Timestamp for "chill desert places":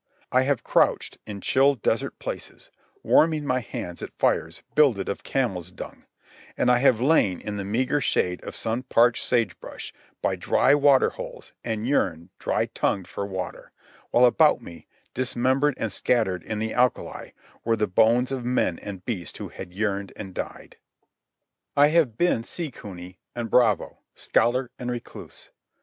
1.41-2.71